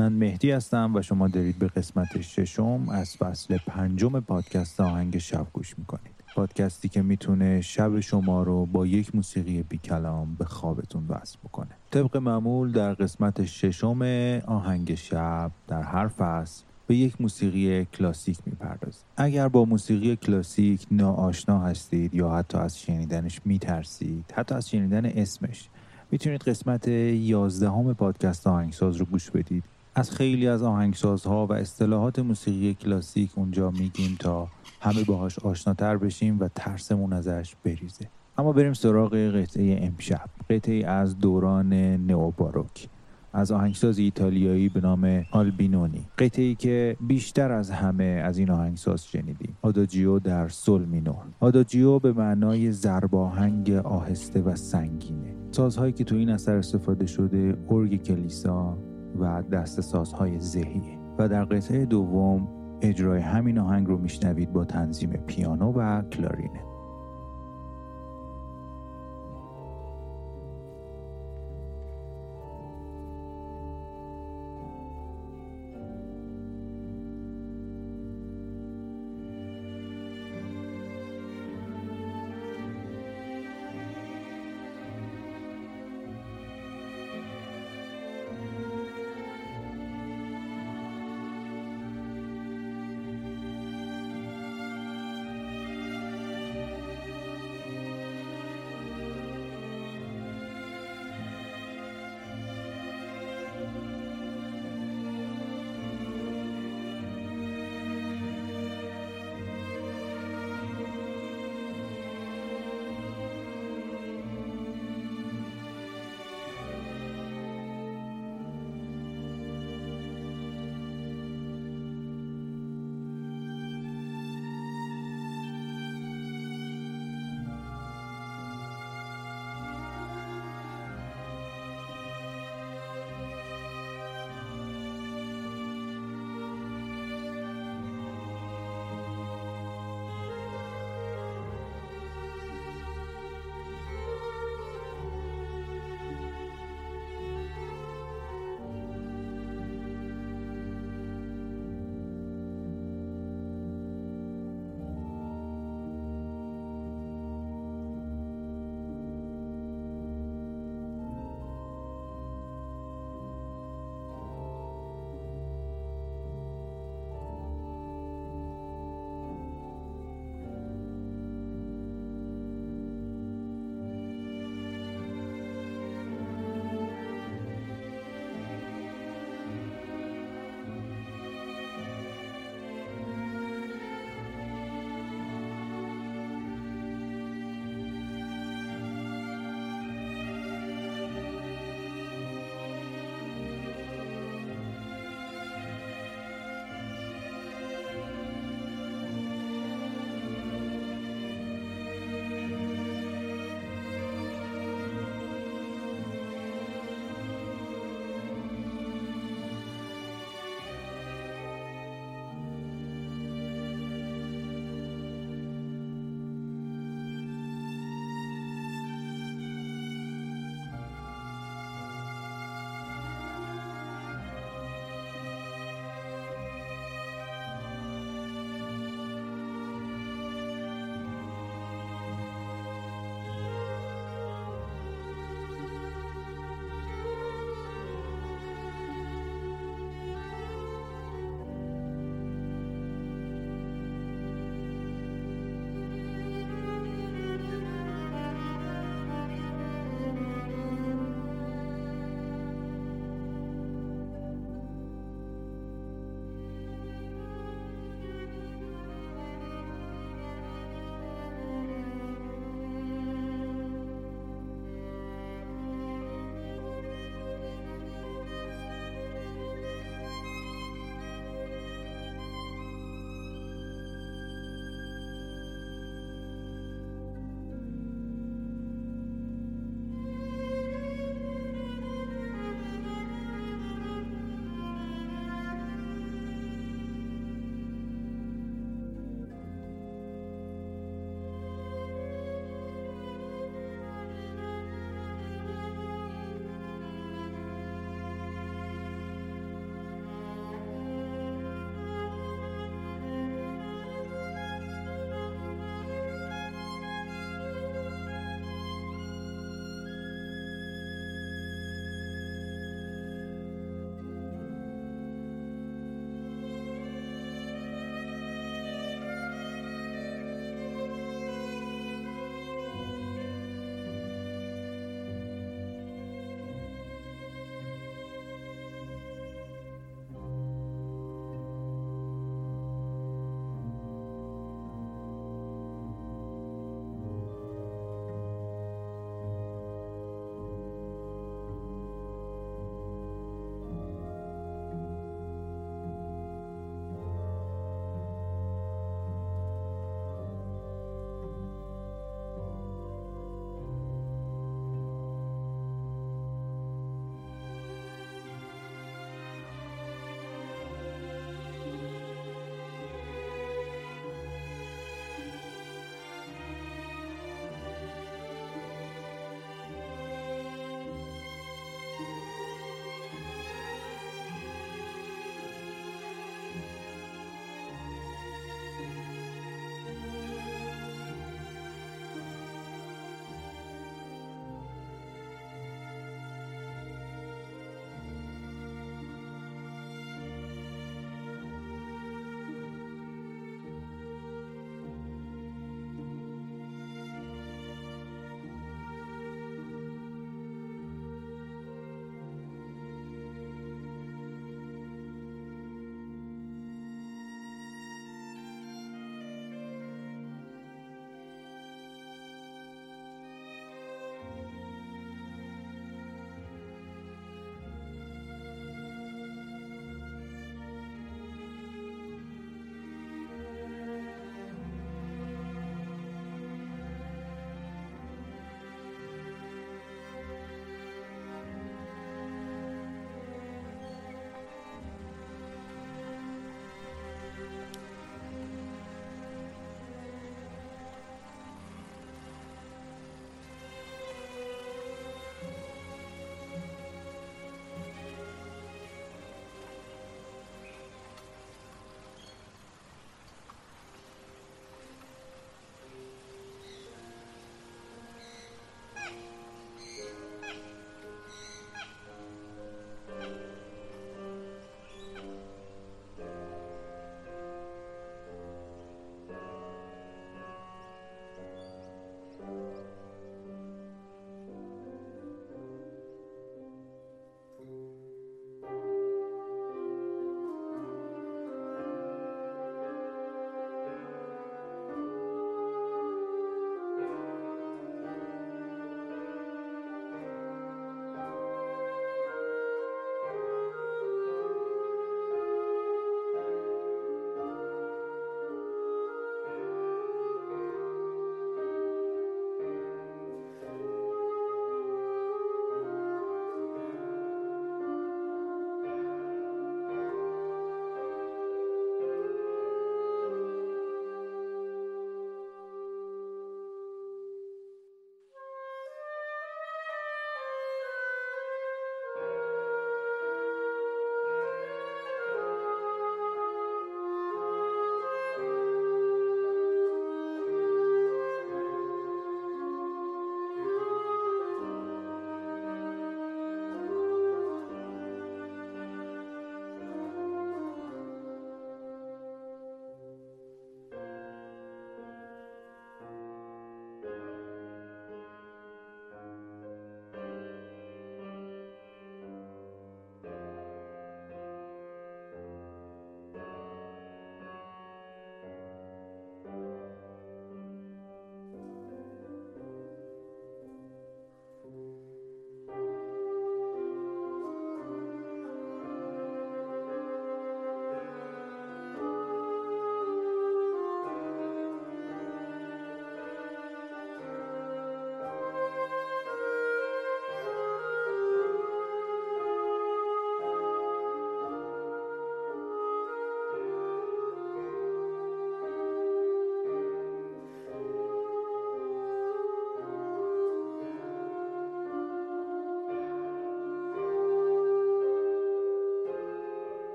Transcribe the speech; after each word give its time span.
من 0.00 0.12
مهدی 0.12 0.50
هستم 0.50 0.92
و 0.94 1.02
شما 1.02 1.28
دارید 1.28 1.58
به 1.58 1.68
قسمت 1.68 2.20
ششم 2.20 2.88
از 2.88 3.16
فصل 3.16 3.58
پنجم 3.66 4.20
پادکست 4.20 4.80
آهنگ 4.80 5.18
شب 5.18 5.46
گوش 5.52 5.78
می‌کنید. 5.78 6.12
پادکستی 6.34 6.88
که 6.88 7.02
می‌تونه 7.02 7.60
شب 7.60 8.00
شما 8.00 8.42
رو 8.42 8.66
با 8.66 8.86
یک 8.86 9.14
موسیقی 9.14 9.62
بی 9.62 9.78
کلام 9.78 10.34
به 10.34 10.44
خوابتون 10.44 11.06
وصل 11.08 11.38
بکنه. 11.44 11.68
طبق 11.90 12.16
معمول 12.16 12.72
در 12.72 12.94
قسمت 12.94 13.44
ششم 13.44 14.02
آهنگ 14.46 14.94
شب 14.94 15.50
در 15.68 15.82
هر 15.82 16.08
فصل 16.08 16.62
به 16.86 16.96
یک 16.96 17.20
موسیقی 17.20 17.84
کلاسیک 17.84 18.38
می‌پردازید. 18.46 19.04
اگر 19.16 19.48
با 19.48 19.64
موسیقی 19.64 20.16
کلاسیک 20.16 20.86
ناآشنا 20.90 21.58
هستید 21.58 22.14
یا 22.14 22.30
حتی 22.30 22.58
از 22.58 22.80
شنیدنش 22.80 23.40
میترسید 23.44 24.24
حتی 24.36 24.54
از 24.54 24.70
شنیدن 24.70 25.06
اسمش 25.06 25.68
می‌تونید 26.10 26.42
قسمت 26.42 26.88
یازدهم 26.88 27.94
پادکست 27.94 28.46
آهنگساز 28.46 28.96
رو 28.96 29.06
گوش 29.06 29.30
بدید. 29.30 29.64
از 29.94 30.10
خیلی 30.10 30.48
از 30.48 30.62
آهنگسازها 30.62 31.46
و 31.46 31.52
اصطلاحات 31.52 32.18
موسیقی 32.18 32.74
کلاسیک 32.74 33.30
اونجا 33.36 33.70
میگیم 33.70 34.16
تا 34.20 34.48
همه 34.80 35.04
باهاش 35.04 35.38
آشناتر 35.38 35.96
بشیم 35.96 36.40
و 36.40 36.48
ترسمون 36.54 37.12
ازش 37.12 37.54
بریزه. 37.64 38.08
اما 38.38 38.52
بریم 38.52 38.72
سراغ 38.72 39.14
قطعه 39.14 39.78
امشب. 39.82 40.24
قطعه 40.50 40.86
از 40.86 41.18
دوران 41.18 41.72
نئوباروک 42.06 42.88
از 43.32 43.52
آهنگساز 43.52 43.98
ایتالیایی 43.98 44.68
به 44.68 44.80
نام 44.80 45.24
آلبینونی. 45.30 46.06
قطعی 46.18 46.54
که 46.54 46.96
بیشتر 47.00 47.52
از 47.52 47.70
همه 47.70 48.04
از 48.04 48.38
این 48.38 48.50
آهنگساز 48.50 49.06
شنیدیم. 49.06 49.56
آداجیو 49.62 50.18
در 50.18 50.48
سول 50.48 50.84
مینور. 50.84 51.24
آداجیو 51.40 51.98
به 51.98 52.12
معنای 52.12 52.72
زرباهنگ 52.72 53.70
آهسته 53.70 54.40
و 54.40 54.56
سنگینه. 54.56 55.34
سازهایی 55.50 55.92
که 55.92 56.04
تو 56.04 56.16
این 56.16 56.30
اثر 56.30 56.56
استفاده 56.56 57.06
شده 57.06 57.56
ارگ 57.70 58.02
کلیسا 58.02 58.78
و 59.20 59.42
دست 59.42 59.80
سازهای 59.80 60.40
ذهیه 60.40 60.98
و 61.18 61.28
در 61.28 61.44
قطعه 61.44 61.86
دوم 61.86 62.48
اجرای 62.82 63.20
همین 63.20 63.58
آهنگ 63.58 63.86
رو 63.86 63.98
میشنوید 63.98 64.52
با 64.52 64.64
تنظیم 64.64 65.10
پیانو 65.10 65.72
و 65.72 66.02
کلارینه 66.02 66.69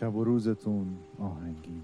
شب 0.00 0.14
و 0.16 0.24
روزتون 0.24 0.86
آهنگین. 1.18 1.82